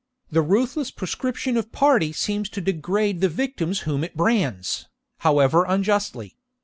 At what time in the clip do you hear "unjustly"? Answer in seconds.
5.67-6.37